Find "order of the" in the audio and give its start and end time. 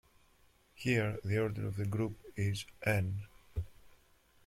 1.43-1.85